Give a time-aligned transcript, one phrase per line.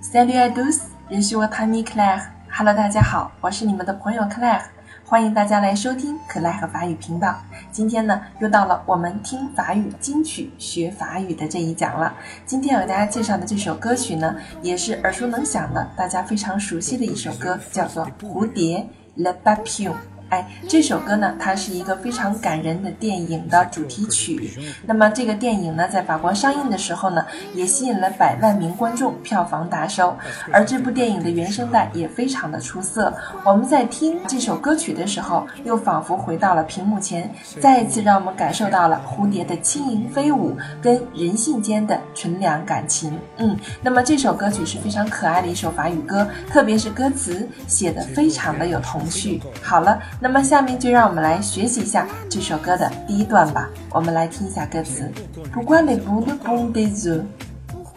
[0.00, 2.20] Salut à tous, je suis votre ami Claire.
[2.56, 4.62] Hello，大家好，我是你们的朋友 Claire，
[5.04, 7.34] 欢迎大家来收听可赖和法语频道。
[7.72, 12.14] 今天呢，又到了我们听法语金曲学法语的这一讲了。
[12.46, 18.88] 今天要给大家介绍的这首歌曲呢，也是耳熟能详的，大家非常熟悉的一首歌，叫做《蝴蝶》
[19.20, 19.96] （Le Papillon）。
[20.30, 24.50] 哎，这首歌呢，它是一个非常感人的电影的主题曲。
[24.84, 27.24] 那么这个电影呢，在法国上映的时候呢，
[27.54, 30.14] 也吸引了百万名观众，票房大收。
[30.52, 33.10] 而这部电影的原声带也非常的出色。
[33.42, 43.18] 我们在听这首歌曲的时候，又仿佛回到了屏幕前，再一次让我们感受到了蝴蝶的轻盈飞舞跟人性间的纯良感情。
[43.38, 49.40] 嗯，那么这首歌曲是非常可爱的一首法语歌，特别是歌词写的非常的有童趣。
[49.62, 49.98] 好了。
[50.19, 53.69] 那么下面就让我们来学习一下这首歌的第一段吧。
[53.91, 55.09] 我们来听一下歌词：
[55.53, 57.23] Pourquoi les boules pondent des œufs?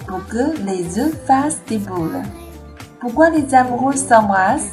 [0.06, 2.22] Pour que les œufs fassent des boules.
[3.00, 4.72] Pourquoi les amoureux s'embrassent?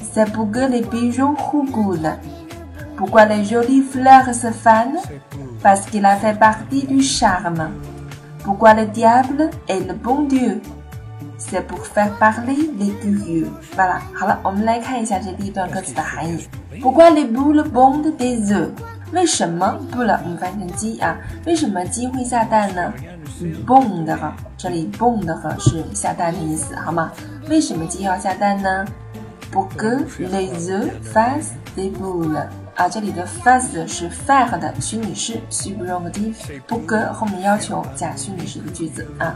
[0.00, 2.16] C'est pour que les pigeons roucoulent.
[2.96, 4.98] Pourquoi les jolies fleurs se fanent?
[5.62, 7.70] Parce qu'il a fait partie du charme.
[8.42, 10.62] Pourquoi le diable est le bon Dieu?
[11.43, 13.47] C'est pour faire parler les curieux。
[13.75, 16.47] 完了，好了，我们来看一下这第一段歌词的含义。
[16.79, 18.69] Pourquoi les boules bondent des œufs？
[19.11, 21.17] 为什么 boule 我们翻成鸡啊？
[21.45, 22.93] 为什么鸡会下蛋呢
[23.67, 27.11] ？pond 哈，这里 bond 哈是下蛋的意思，好吗？
[27.49, 28.85] 为什么鸡要下蛋呢
[29.51, 32.47] ？Pour que les œufs fassent des boules。
[32.75, 36.35] 啊，这里的 fast 是 fair 的虚拟式，supermodif。
[36.67, 39.35] Pu go 后面要求加虚拟式的句子啊。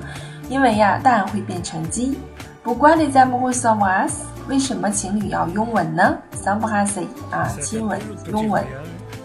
[0.49, 2.17] 因为呀，蛋会变成鸡。
[2.63, 7.99] 不管你在不会 s o m e e s 为什么情侣要拥吻呢 s o m e h a s 啊，亲吻、
[8.31, 8.63] 拥吻。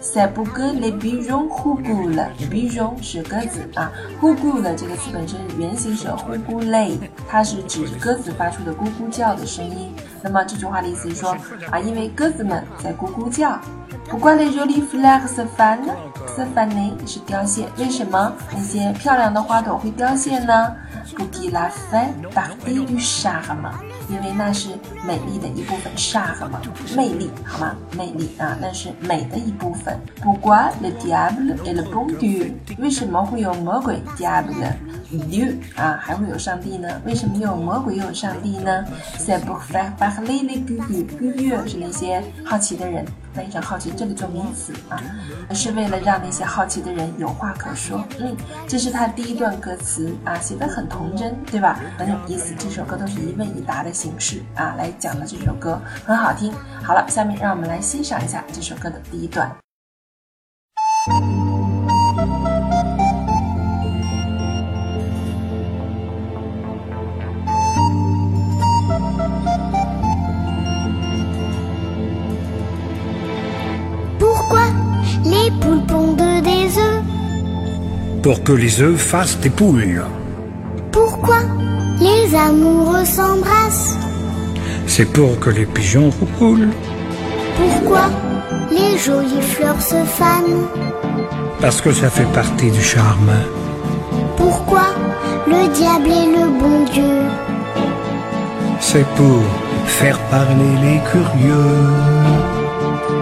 [0.01, 2.27] 塞布格里，比荣呼咕了。
[2.49, 6.97] 比荣是鸽子啊，呼咕了这个词本身原型是呼咕类，
[7.29, 9.93] 它是指鸽子发出的咕咕叫的声音。
[10.23, 11.37] 那么这句话的意思是说
[11.69, 13.59] 啊，因为鸽子们在咕咕叫。
[14.09, 20.75] 不过呢，热果弗 flag 呢 funny，funny 是凋谢，为什么那些漂亮的花朵会凋谢呢？
[21.17, 23.79] 不提拉芬打低于沙哈嘛，
[24.09, 24.69] 因为那是
[25.05, 25.91] 美丽的一部分。
[25.95, 26.61] 沙哈嘛，
[26.95, 27.75] 魅力好吗？
[27.97, 29.97] 魅力啊，那是美的一部分。
[30.21, 36.87] 不管 le diable et le bon Dieu，为什么会有魔鬼 diable？Dieu 啊，还会有上帝呢？
[37.05, 38.85] 为什么又有魔鬼又有上帝呢
[39.17, 43.05] ？C'est pour faire parler les curieux，curieux 是那些好奇的人。
[43.33, 45.01] 非常好奇，这里做名词啊，
[45.53, 48.03] 是为了让那些好奇的人有话可说。
[48.19, 48.35] 嗯，
[48.67, 51.79] 这是他第一段歌词啊，写的很童真，对吧？
[51.97, 52.53] 很有意思。
[52.57, 56.53] 这首歌都是一问一答的形式啊，来讲的这首歌很好听。
[56.83, 59.49] 好了，下面让我们来欣赏一下这首歌的第一段。
[78.21, 80.03] Pour que les œufs fassent des poules.
[80.91, 81.39] Pourquoi
[81.99, 83.97] les amoureux s'embrassent
[84.85, 86.69] C'est pour que les pigeons roulent.
[87.57, 88.09] Pourquoi
[88.69, 90.67] les jolies fleurs se fanent
[91.59, 93.31] Parce que ça fait partie du charme.
[94.37, 94.87] Pourquoi
[95.47, 97.21] le diable est le bon Dieu
[98.79, 99.41] C'est pour
[99.85, 102.50] faire parler les curieux.